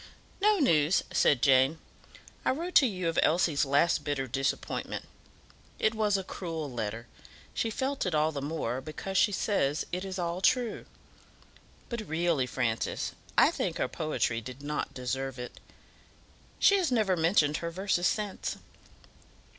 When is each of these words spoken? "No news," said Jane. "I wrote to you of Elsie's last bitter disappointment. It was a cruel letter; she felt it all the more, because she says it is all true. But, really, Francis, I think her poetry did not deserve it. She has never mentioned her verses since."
"No 0.41 0.57
news," 0.57 1.03
said 1.13 1.43
Jane. 1.43 1.77
"I 2.43 2.49
wrote 2.49 2.73
to 2.81 2.87
you 2.87 3.07
of 3.07 3.19
Elsie's 3.21 3.65
last 3.65 4.03
bitter 4.03 4.25
disappointment. 4.25 5.05
It 5.77 5.93
was 5.93 6.17
a 6.17 6.23
cruel 6.23 6.71
letter; 6.71 7.05
she 7.53 7.69
felt 7.69 8.07
it 8.07 8.15
all 8.15 8.31
the 8.31 8.41
more, 8.41 8.81
because 8.81 9.15
she 9.15 9.31
says 9.31 9.85
it 9.91 10.03
is 10.03 10.17
all 10.17 10.41
true. 10.41 10.85
But, 11.87 12.01
really, 12.07 12.47
Francis, 12.47 13.11
I 13.37 13.51
think 13.51 13.77
her 13.77 13.87
poetry 13.87 14.41
did 14.41 14.63
not 14.63 14.95
deserve 14.95 15.37
it. 15.37 15.59
She 16.57 16.77
has 16.79 16.91
never 16.91 17.15
mentioned 17.15 17.57
her 17.57 17.69
verses 17.69 18.07
since." 18.07 18.57